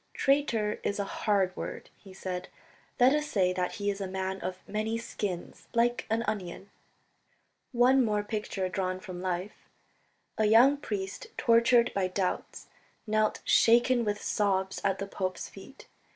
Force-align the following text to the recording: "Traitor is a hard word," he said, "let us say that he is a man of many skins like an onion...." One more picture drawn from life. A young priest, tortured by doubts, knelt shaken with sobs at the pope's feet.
"Traitor 0.15 0.79
is 0.83 0.97
a 0.97 1.03
hard 1.03 1.55
word," 1.55 1.91
he 1.95 2.11
said, 2.11 2.47
"let 2.99 3.13
us 3.13 3.27
say 3.27 3.53
that 3.53 3.73
he 3.73 3.91
is 3.91 4.01
a 4.01 4.07
man 4.07 4.41
of 4.41 4.67
many 4.67 4.97
skins 4.97 5.67
like 5.75 6.07
an 6.09 6.23
onion...." 6.23 6.71
One 7.71 8.03
more 8.03 8.23
picture 8.23 8.67
drawn 8.67 8.99
from 8.99 9.21
life. 9.21 9.69
A 10.39 10.45
young 10.45 10.77
priest, 10.77 11.27
tortured 11.37 11.93
by 11.93 12.07
doubts, 12.07 12.65
knelt 13.05 13.41
shaken 13.45 14.03
with 14.03 14.19
sobs 14.23 14.81
at 14.83 14.97
the 14.97 15.05
pope's 15.05 15.47
feet. 15.49 15.87